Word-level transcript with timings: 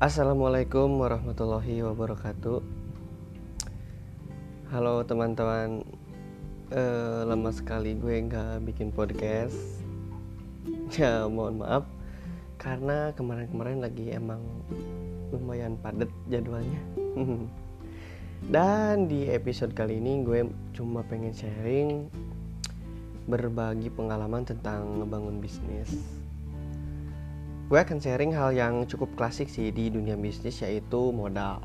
Assalamualaikum 0.00 0.96
warahmatullahi 0.96 1.84
wabarakatuh. 1.84 2.64
Halo 4.72 5.04
teman-teman, 5.04 5.84
uh, 6.72 7.28
lama 7.28 7.52
sekali 7.52 7.92
gue 8.00 8.24
nggak 8.24 8.64
bikin 8.64 8.96
podcast. 8.96 9.52
Ya 10.96 11.28
mohon 11.28 11.60
maaf, 11.60 11.84
karena 12.56 13.12
kemarin-kemarin 13.12 13.84
lagi 13.84 14.08
emang 14.16 14.40
lumayan 15.36 15.76
padat 15.76 16.08
jadwalnya. 16.32 16.80
Dan 18.56 19.04
di 19.04 19.28
episode 19.28 19.76
kali 19.76 20.00
ini 20.00 20.24
gue 20.24 20.48
cuma 20.72 21.04
pengen 21.04 21.36
sharing 21.36 22.08
berbagi 23.28 23.92
pengalaman 23.92 24.48
tentang 24.48 25.04
ngebangun 25.04 25.44
bisnis 25.44 26.19
gue 27.70 27.78
akan 27.78 28.02
sharing 28.02 28.34
hal 28.34 28.50
yang 28.50 28.82
cukup 28.90 29.14
klasik 29.14 29.46
sih 29.46 29.70
di 29.70 29.94
dunia 29.94 30.18
bisnis 30.18 30.58
yaitu 30.58 31.14
modal. 31.14 31.62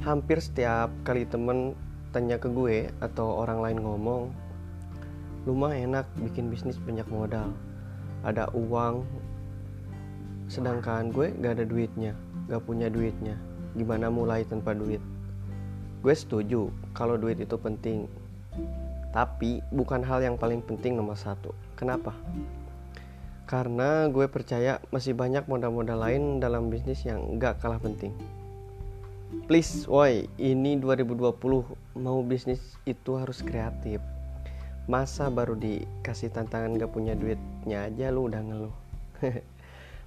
Hampir 0.00 0.40
setiap 0.40 0.88
kali 1.04 1.28
temen 1.28 1.76
tanya 2.08 2.40
ke 2.40 2.48
gue 2.48 2.88
atau 3.04 3.36
orang 3.36 3.60
lain 3.60 3.84
ngomong 3.84 4.32
lu 5.44 5.52
mah 5.52 5.76
enak 5.76 6.08
bikin 6.24 6.48
bisnis 6.48 6.80
banyak 6.80 7.04
modal. 7.12 7.52
Ada 8.24 8.48
uang. 8.56 9.04
Sedangkan 10.48 11.12
gue 11.12 11.36
gak 11.36 11.60
ada 11.60 11.68
duitnya 11.68 12.16
gak 12.48 12.64
punya 12.64 12.88
duitnya. 12.88 13.36
Gimana 13.76 14.08
mulai 14.08 14.48
tanpa 14.48 14.72
duit? 14.72 15.04
Gue 16.00 16.16
setuju 16.16 16.72
kalau 16.96 17.20
duit 17.20 17.36
itu 17.36 17.60
penting. 17.60 18.08
Tapi 19.12 19.60
bukan 19.68 20.00
hal 20.00 20.24
yang 20.24 20.40
paling 20.40 20.64
penting 20.64 20.96
nomor 20.96 21.20
satu. 21.20 21.52
Kenapa 21.76 22.16
karena 23.50 24.06
gue 24.06 24.30
percaya 24.30 24.78
masih 24.94 25.10
banyak 25.10 25.42
modal-modal 25.50 25.98
lain 25.98 26.38
dalam 26.38 26.70
bisnis 26.70 27.02
yang 27.02 27.34
gak 27.42 27.58
kalah 27.58 27.82
penting. 27.82 28.14
Please, 29.50 29.90
woi, 29.90 30.30
ini 30.38 30.78
2020 30.78 31.34
mau 31.98 32.22
bisnis 32.22 32.62
itu 32.86 33.18
harus 33.18 33.42
kreatif. 33.42 33.98
Masa 34.86 35.34
baru 35.34 35.58
dikasih 35.58 36.30
tantangan 36.30 36.78
gak 36.78 36.94
punya 36.94 37.18
duitnya 37.18 37.90
aja 37.90 38.14
lu 38.14 38.30
udah 38.30 38.38
ngeluh. 38.38 38.76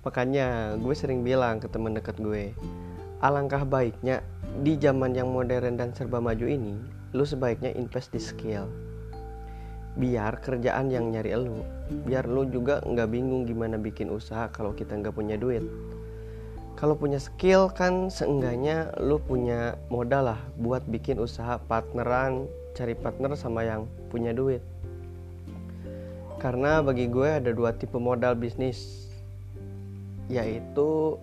Makanya 0.07 0.79
gue 0.79 0.95
sering 0.95 1.27
bilang 1.27 1.59
ke 1.59 1.67
temen 1.67 1.99
deket 1.99 2.15
gue, 2.23 2.55
alangkah 3.19 3.67
baiknya 3.67 4.23
di 4.63 4.79
zaman 4.79 5.19
yang 5.19 5.35
modern 5.35 5.75
dan 5.75 5.91
serba 5.91 6.23
maju 6.23 6.47
ini, 6.47 6.79
lu 7.11 7.27
sebaiknya 7.27 7.75
invest 7.75 8.15
di 8.15 8.23
skill 8.23 8.71
biar 9.93 10.41
kerjaan 10.41 10.89
yang 10.89 11.13
nyari 11.13 11.37
elu. 11.37 11.61
Biar 12.05 12.25
lu 12.25 12.49
juga 12.49 12.81
nggak 12.81 13.09
bingung 13.09 13.45
gimana 13.45 13.77
bikin 13.77 14.09
usaha 14.09 14.49
kalau 14.49 14.73
kita 14.73 14.97
nggak 14.97 15.13
punya 15.13 15.37
duit. 15.37 15.61
Kalau 16.73 16.97
punya 16.97 17.21
skill 17.21 17.69
kan 17.69 18.09
seenggaknya 18.09 18.91
lu 18.97 19.21
punya 19.21 19.77
modal 19.93 20.33
lah 20.33 20.41
buat 20.57 20.83
bikin 20.89 21.21
usaha 21.21 21.61
partneran 21.69 22.49
cari 22.73 22.97
partner 22.97 23.37
sama 23.37 23.61
yang 23.61 23.85
punya 24.09 24.33
duit. 24.33 24.59
Karena 26.41 26.83
bagi 26.83 27.07
gue 27.07 27.29
ada 27.39 27.53
dua 27.53 27.71
tipe 27.77 27.95
modal 27.95 28.35
bisnis 28.35 29.07
yaitu 30.27 31.15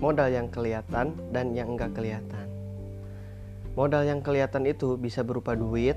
modal 0.00 0.32
yang 0.32 0.48
kelihatan 0.48 1.14
dan 1.30 1.52
yang 1.52 1.76
enggak 1.76 1.92
kelihatan. 1.94 2.46
Modal 3.78 4.02
yang 4.02 4.18
kelihatan 4.24 4.66
itu 4.66 4.98
bisa 4.98 5.22
berupa 5.22 5.54
duit 5.54 5.94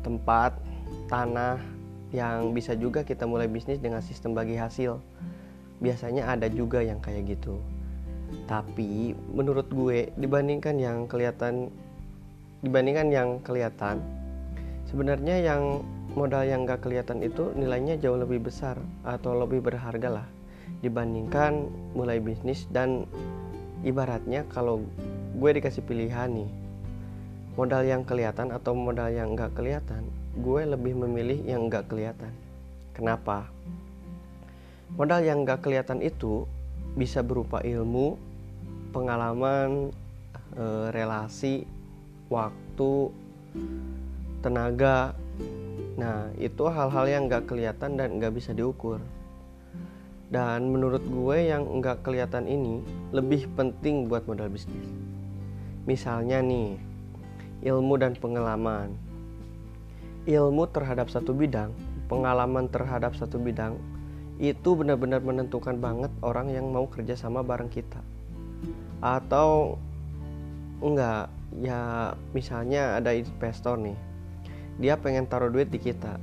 tempat 0.00 0.56
tanah 1.10 1.58
yang 2.14 2.54
bisa 2.54 2.78
juga 2.78 3.02
kita 3.02 3.26
mulai 3.26 3.50
bisnis 3.50 3.82
dengan 3.82 3.98
sistem 3.98 4.32
bagi 4.32 4.54
hasil. 4.54 5.02
Biasanya 5.82 6.30
ada 6.30 6.46
juga 6.46 6.80
yang 6.80 7.02
kayak 7.02 7.34
gitu. 7.34 7.58
Tapi 8.46 9.18
menurut 9.34 9.66
gue 9.66 10.14
dibandingkan 10.14 10.78
yang 10.78 11.10
kelihatan 11.10 11.74
dibandingkan 12.62 13.08
yang 13.10 13.28
kelihatan 13.42 14.04
sebenarnya 14.84 15.40
yang 15.40 15.80
modal 16.12 16.44
yang 16.44 16.68
gak 16.68 16.84
kelihatan 16.84 17.24
itu 17.24 17.54
nilainya 17.56 17.96
jauh 17.96 18.20
lebih 18.20 18.50
besar 18.50 18.76
atau 19.06 19.32
lebih 19.32 19.64
berharga 19.64 20.20
lah 20.20 20.28
dibandingkan 20.84 21.72
mulai 21.96 22.20
bisnis 22.20 22.68
dan 22.68 23.08
ibaratnya 23.80 24.44
kalau 24.52 24.84
gue 25.40 25.50
dikasih 25.56 25.80
pilihan 25.86 26.28
nih 26.28 26.50
modal 27.56 27.80
yang 27.86 28.02
kelihatan 28.04 28.52
atau 28.52 28.76
modal 28.76 29.08
yang 29.08 29.32
gak 29.32 29.56
kelihatan 29.56 30.04
gue 30.38 30.62
lebih 30.62 30.94
memilih 30.94 31.42
yang 31.42 31.66
gak 31.66 31.90
kelihatan. 31.90 32.30
Kenapa? 32.94 33.50
Modal 34.94 35.26
yang 35.26 35.42
gak 35.42 35.66
kelihatan 35.66 36.02
itu 36.02 36.46
bisa 36.94 37.22
berupa 37.22 37.62
ilmu, 37.62 38.14
pengalaman, 38.94 39.90
e, 40.54 40.64
relasi, 40.94 41.66
waktu, 42.30 43.10
tenaga. 44.42 45.14
Nah, 45.98 46.30
itu 46.38 46.62
hal-hal 46.70 47.06
yang 47.10 47.22
gak 47.26 47.50
kelihatan 47.50 47.98
dan 47.98 48.18
gak 48.22 48.34
bisa 48.34 48.54
diukur. 48.54 49.02
Dan 50.30 50.70
menurut 50.70 51.02
gue 51.02 51.50
yang 51.50 51.66
gak 51.82 52.06
kelihatan 52.06 52.46
ini 52.46 52.86
lebih 53.10 53.50
penting 53.58 54.06
buat 54.06 54.30
modal 54.30 54.46
bisnis. 54.46 54.86
Misalnya 55.90 56.38
nih, 56.38 56.78
ilmu 57.66 57.98
dan 57.98 58.14
pengalaman 58.14 59.09
ilmu 60.28 60.68
terhadap 60.68 61.08
satu 61.08 61.32
bidang, 61.32 61.72
pengalaman 62.10 62.68
terhadap 62.68 63.16
satu 63.16 63.40
bidang 63.40 63.78
itu 64.40 64.72
benar-benar 64.72 65.20
menentukan 65.20 65.76
banget 65.76 66.08
orang 66.24 66.48
yang 66.48 66.72
mau 66.72 66.88
kerja 66.88 67.12
sama 67.12 67.44
bareng 67.44 67.68
kita. 67.68 68.00
Atau 69.04 69.76
enggak, 70.80 71.28
ya 71.60 72.12
misalnya 72.32 72.96
ada 72.96 73.12
investor 73.12 73.76
nih. 73.76 73.96
Dia 74.80 74.96
pengen 74.96 75.28
taruh 75.28 75.52
duit 75.52 75.68
di 75.68 75.76
kita. 75.76 76.16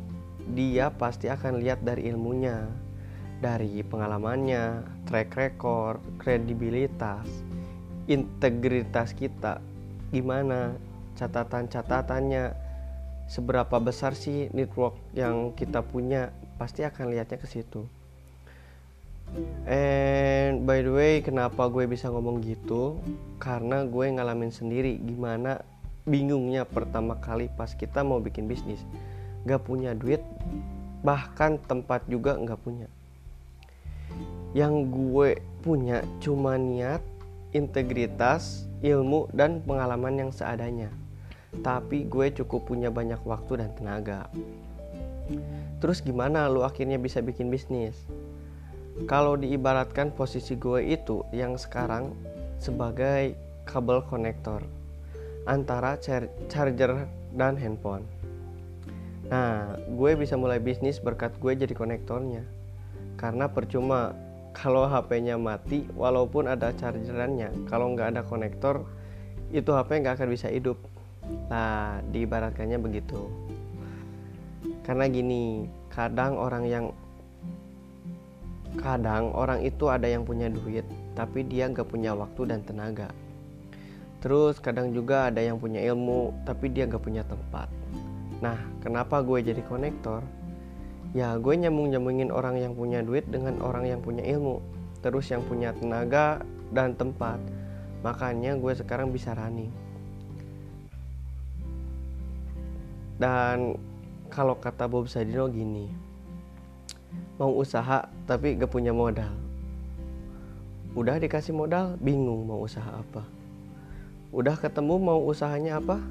Dia 0.58 0.90
pasti 0.90 1.30
akan 1.30 1.62
lihat 1.62 1.86
dari 1.86 2.10
ilmunya, 2.10 2.66
dari 3.38 3.86
pengalamannya, 3.86 4.82
track 5.06 5.38
record, 5.38 6.02
kredibilitas, 6.18 7.30
integritas 8.10 9.14
kita, 9.14 9.62
gimana 10.10 10.74
catatan-catatannya, 11.22 12.67
seberapa 13.28 13.78
besar 13.84 14.16
sih 14.16 14.48
network 14.56 14.96
yang 15.12 15.52
kita 15.54 15.84
punya 15.84 16.32
pasti 16.56 16.88
akan 16.88 17.12
lihatnya 17.12 17.38
ke 17.38 17.48
situ. 17.48 17.84
And 19.68 20.64
by 20.64 20.88
the 20.88 20.94
way 20.96 21.14
kenapa 21.20 21.68
gue 21.68 21.84
bisa 21.84 22.08
ngomong 22.08 22.40
gitu? 22.40 22.96
Karena 23.38 23.84
gue 23.84 24.08
ngalamin 24.08 24.56
sendiri 24.56 24.96
gimana 25.04 25.60
bingungnya 26.08 26.64
pertama 26.64 27.20
kali 27.20 27.52
pas 27.52 27.76
kita 27.76 28.08
mau 28.08 28.24
bikin 28.24 28.48
bisnis. 28.48 28.80
Gak 29.44 29.68
punya 29.68 29.92
duit 29.92 30.24
bahkan 31.04 31.60
tempat 31.68 32.08
juga 32.08 32.40
gak 32.40 32.64
punya. 32.64 32.88
Yang 34.56 34.74
gue 34.88 35.30
punya 35.60 36.08
cuma 36.24 36.56
niat 36.56 37.04
integritas 37.52 38.64
ilmu 38.80 39.28
dan 39.36 39.60
pengalaman 39.68 40.16
yang 40.16 40.32
seadanya 40.32 40.88
tapi 41.64 42.06
gue 42.08 42.28
cukup 42.44 42.68
punya 42.68 42.92
banyak 42.92 43.20
waktu 43.24 43.64
dan 43.64 43.72
tenaga. 43.76 44.28
Terus 45.84 46.00
gimana 46.00 46.48
lu 46.48 46.64
akhirnya 46.64 46.96
bisa 47.00 47.20
bikin 47.20 47.52
bisnis? 47.52 47.96
Kalau 49.06 49.38
diibaratkan 49.38 50.10
posisi 50.16 50.58
gue 50.58 50.82
itu 50.82 51.22
yang 51.30 51.60
sekarang 51.60 52.18
sebagai 52.58 53.38
kabel 53.70 54.02
konektor 54.08 54.66
antara 55.46 55.96
charger 56.50 57.06
dan 57.36 57.56
handphone. 57.56 58.04
Nah, 59.28 59.76
gue 59.76 60.12
bisa 60.16 60.40
mulai 60.40 60.58
bisnis 60.58 61.04
berkat 61.04 61.36
gue 61.38 61.52
jadi 61.54 61.76
konektornya. 61.76 62.42
Karena 63.20 63.52
percuma 63.52 64.16
kalau 64.56 64.90
HP-nya 64.90 65.38
mati, 65.38 65.86
walaupun 65.94 66.50
ada 66.50 66.74
chargerannya, 66.74 67.70
kalau 67.70 67.94
nggak 67.94 68.18
ada 68.18 68.22
konektor, 68.26 68.88
itu 69.54 69.70
HP 69.70 70.02
nggak 70.02 70.18
akan 70.18 70.30
bisa 70.34 70.50
hidup. 70.50 70.80
Nah, 71.48 72.00
diibaratkannya 72.12 72.80
begitu. 72.80 73.28
Karena 74.84 75.08
gini, 75.08 75.68
kadang 75.92 76.40
orang 76.40 76.64
yang 76.68 76.86
kadang 78.78 79.34
orang 79.34 79.64
itu 79.66 79.90
ada 79.90 80.06
yang 80.06 80.24
punya 80.28 80.48
duit, 80.52 80.86
tapi 81.18 81.44
dia 81.44 81.68
gak 81.72 81.90
punya 81.90 82.14
waktu 82.14 82.52
dan 82.52 82.62
tenaga. 82.64 83.10
Terus 84.22 84.60
kadang 84.60 84.92
juga 84.92 85.30
ada 85.32 85.42
yang 85.42 85.58
punya 85.58 85.82
ilmu, 85.82 86.34
tapi 86.46 86.70
dia 86.72 86.86
gak 86.86 87.04
punya 87.04 87.24
tempat. 87.26 87.70
Nah, 88.44 88.58
kenapa 88.84 89.24
gue 89.26 89.42
jadi 89.42 89.62
konektor? 89.66 90.22
Ya, 91.16 91.34
gue 91.40 91.54
nyambung-nyambungin 91.56 92.30
orang 92.30 92.60
yang 92.60 92.76
punya 92.76 93.02
duit 93.02 93.26
dengan 93.32 93.58
orang 93.64 93.88
yang 93.88 94.04
punya 94.04 94.22
ilmu, 94.28 94.60
terus 95.00 95.32
yang 95.32 95.42
punya 95.48 95.72
tenaga 95.74 96.44
dan 96.76 96.94
tempat. 96.94 97.40
Makanya 98.04 98.60
gue 98.60 98.74
sekarang 98.78 99.10
bisa 99.10 99.34
running. 99.34 99.72
Dan 103.18 103.78
kalau 104.30 104.54
kata 104.58 104.86
Bob 104.86 105.10
Sadino 105.10 105.50
gini 105.50 105.90
mau 107.38 107.54
usaha 107.54 108.06
tapi 108.26 108.58
gak 108.58 108.70
punya 108.70 108.94
modal. 108.94 109.30
Udah 110.98 111.22
dikasih 111.22 111.54
modal 111.54 111.98
bingung 112.02 112.50
mau 112.50 112.66
usaha 112.66 112.90
apa. 112.90 113.22
Udah 114.34 114.58
ketemu 114.58 114.98
mau 114.98 115.22
usahanya 115.22 115.78
apa 115.78 116.02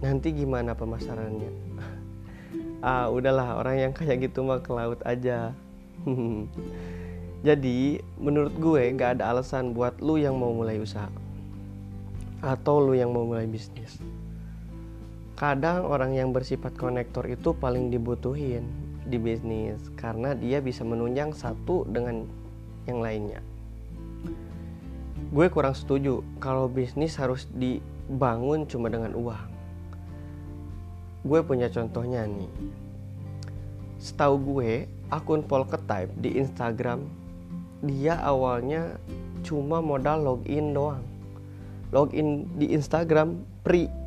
nanti 0.00 0.32
gimana 0.32 0.76
pemasarannya? 0.76 1.52
Ah 2.84 3.08
udahlah 3.08 3.56
orang 3.56 3.88
yang 3.88 3.92
kayak 3.96 4.28
gitu 4.28 4.44
mah 4.44 4.60
ke 4.60 4.68
laut 4.68 5.00
aja. 5.08 5.56
Jadi 7.46 8.04
menurut 8.20 8.52
gue 8.52 8.92
gak 8.92 9.18
ada 9.18 9.32
alasan 9.32 9.72
buat 9.72 9.96
lu 10.04 10.20
yang 10.20 10.36
mau 10.36 10.52
mulai 10.52 10.76
usaha. 10.76 11.08
Atau 12.44 12.84
lu 12.84 12.92
yang 12.92 13.16
mau 13.16 13.24
mulai 13.24 13.48
bisnis 13.48 13.96
kadang 15.36 15.84
orang 15.84 16.16
yang 16.16 16.32
bersifat 16.32 16.72
konektor 16.80 17.28
itu 17.28 17.52
paling 17.52 17.92
dibutuhin 17.92 18.64
di 19.04 19.20
bisnis 19.20 19.78
karena 19.94 20.32
dia 20.32 20.64
bisa 20.64 20.82
menunjang 20.82 21.36
satu 21.36 21.84
dengan 21.86 22.24
yang 22.88 23.04
lainnya. 23.04 23.44
Gue 25.30 25.52
kurang 25.52 25.76
setuju 25.76 26.24
kalau 26.40 26.66
bisnis 26.66 27.20
harus 27.20 27.44
dibangun 27.52 28.64
cuma 28.64 28.88
dengan 28.88 29.12
uang. 29.12 29.46
Gue 31.26 31.44
punya 31.44 31.68
contohnya 31.68 32.24
nih. 32.24 32.48
Setahu 34.00 34.40
gue, 34.40 34.88
akun 35.12 35.44
Polketype 35.44 36.14
di 36.22 36.40
Instagram 36.40 37.04
dia 37.84 38.16
awalnya 38.24 38.96
cuma 39.44 39.84
modal 39.84 40.24
login 40.24 40.72
doang. 40.72 41.04
Login 41.92 42.48
di 42.56 42.72
Instagram 42.72 43.36
free. 43.62 44.05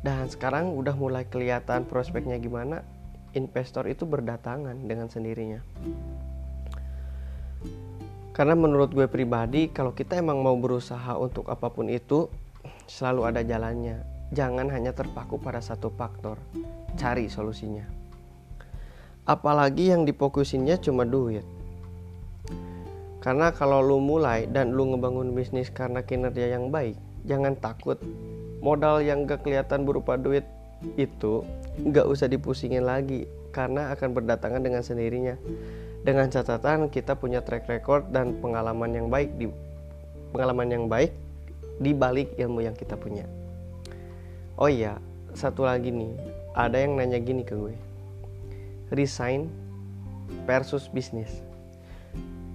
Dan 0.00 0.32
sekarang 0.32 0.72
udah 0.72 0.96
mulai 0.96 1.28
kelihatan 1.28 1.84
prospeknya 1.84 2.40
gimana 2.40 2.80
investor 3.36 3.84
itu 3.86 4.08
berdatangan 4.08 4.74
dengan 4.88 5.12
sendirinya. 5.12 5.60
Karena 8.32 8.56
menurut 8.56 8.96
gue 8.96 9.04
pribadi, 9.04 9.68
kalau 9.68 9.92
kita 9.92 10.16
emang 10.16 10.40
mau 10.40 10.56
berusaha 10.56 11.18
untuk 11.20 11.52
apa 11.52 11.68
pun 11.68 11.92
itu, 11.92 12.32
selalu 12.88 13.28
ada 13.28 13.44
jalannya. 13.44 14.00
Jangan 14.32 14.70
hanya 14.72 14.96
terpaku 14.96 15.36
pada 15.36 15.60
satu 15.60 15.92
faktor, 15.92 16.40
cari 16.96 17.28
solusinya. 17.28 17.84
Apalagi 19.28 19.92
yang 19.92 20.08
difokusinnya 20.08 20.80
cuma 20.80 21.04
duit. 21.04 21.44
Karena 23.20 23.52
kalau 23.52 23.84
lu 23.84 24.00
mulai 24.00 24.48
dan 24.48 24.72
lu 24.72 24.88
ngebangun 24.96 25.36
bisnis 25.36 25.68
karena 25.68 26.00
kinerja 26.00 26.56
yang 26.56 26.72
baik, 26.72 26.96
jangan 27.28 27.52
takut 27.60 28.00
modal 28.60 29.00
yang 29.00 29.24
gak 29.24 29.42
kelihatan 29.44 29.88
berupa 29.88 30.20
duit 30.20 30.44
itu 30.96 31.44
nggak 31.80 32.08
usah 32.08 32.24
dipusingin 32.24 32.88
lagi 32.88 33.28
karena 33.52 33.92
akan 33.92 34.16
berdatangan 34.16 34.62
dengan 34.64 34.80
sendirinya. 34.80 35.36
Dengan 36.00 36.32
catatan 36.32 36.88
kita 36.88 37.12
punya 37.12 37.44
track 37.44 37.68
record 37.68 38.08
dan 38.08 38.40
pengalaman 38.40 38.88
yang 38.96 39.12
baik 39.12 39.36
di 39.36 39.52
pengalaman 40.32 40.68
yang 40.72 40.84
baik 40.88 41.12
di 41.76 41.92
balik 41.92 42.32
ilmu 42.40 42.64
yang 42.64 42.72
kita 42.72 42.96
punya. 42.96 43.28
Oh 44.56 44.72
iya 44.72 44.96
satu 45.36 45.68
lagi 45.68 45.92
nih. 45.92 46.16
Ada 46.56 46.80
yang 46.80 46.96
nanya 46.96 47.20
gini 47.20 47.44
ke 47.44 47.52
gue. 47.52 47.76
Resign 48.88 49.52
versus 50.48 50.88
bisnis. 50.88 51.44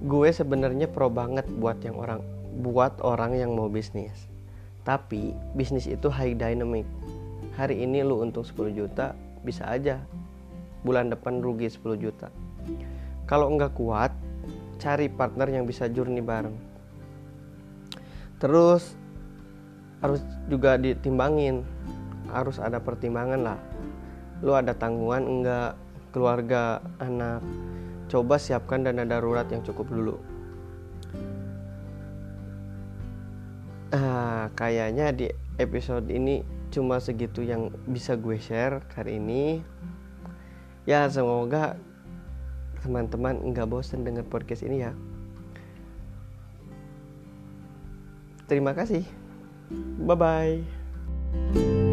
Gue 0.02 0.34
sebenarnya 0.34 0.90
pro 0.90 1.14
banget 1.14 1.46
buat 1.62 1.78
yang 1.86 2.02
orang 2.02 2.22
buat 2.56 2.98
orang 3.04 3.36
yang 3.38 3.52
mau 3.54 3.68
bisnis 3.68 4.35
tapi 4.86 5.34
bisnis 5.58 5.90
itu 5.90 6.08
high 6.08 6.38
dynamic. 6.38 6.86
Hari 7.58 7.82
ini 7.82 8.06
lu 8.06 8.22
untung 8.22 8.46
10 8.46 8.70
juta 8.72 9.18
bisa 9.42 9.66
aja. 9.66 9.98
Bulan 10.86 11.10
depan 11.10 11.42
rugi 11.42 11.66
10 11.66 11.98
juta. 11.98 12.30
Kalau 13.26 13.50
enggak 13.50 13.74
kuat 13.74 14.14
cari 14.78 15.10
partner 15.10 15.50
yang 15.50 15.66
bisa 15.66 15.90
journey 15.90 16.22
bareng. 16.22 16.54
Terus 18.38 18.94
harus 20.06 20.22
juga 20.46 20.78
ditimbangin. 20.78 21.66
Harus 22.30 22.62
ada 22.62 22.78
pertimbangan 22.78 23.42
lah. 23.42 23.60
Lu 24.46 24.54
ada 24.54 24.78
tanggungan 24.78 25.26
enggak 25.26 25.74
keluarga 26.14 26.78
anak. 27.02 27.42
Coba 28.06 28.38
siapkan 28.38 28.86
dana 28.86 29.02
darurat 29.02 29.50
yang 29.50 29.66
cukup 29.66 29.90
dulu 29.90 30.35
ah 33.94 34.50
kayaknya 34.58 35.14
di 35.14 35.28
episode 35.62 36.10
ini 36.10 36.42
cuma 36.74 36.98
segitu 36.98 37.46
yang 37.46 37.70
bisa 37.86 38.18
gue 38.18 38.38
share 38.42 38.82
kali 38.94 39.22
ini. 39.22 39.62
Ya 40.86 41.10
semoga 41.10 41.78
teman-teman 42.86 43.42
nggak 43.54 43.70
bosen 43.70 44.06
dengan 44.06 44.26
podcast 44.26 44.62
ini 44.62 44.86
ya. 44.86 44.94
Terima 48.46 48.78
kasih. 48.78 49.02
Bye 50.06 50.14
bye 50.14 51.85